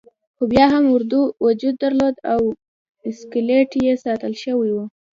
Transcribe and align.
خو 0.35 0.43
بیا 0.51 0.65
هم 0.73 0.83
اردو 0.93 1.19
وجود 1.45 1.75
درلود 1.83 2.15
او 2.33 2.41
اسکلیت 3.09 3.71
یې 3.85 3.93
ساتل 4.05 4.33
شوی 4.43 4.69
وو. 4.73 4.85